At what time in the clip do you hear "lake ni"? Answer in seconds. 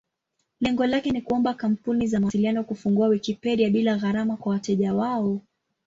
0.87-1.21